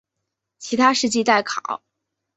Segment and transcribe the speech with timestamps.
[0.57, 1.83] 其他事迹待考。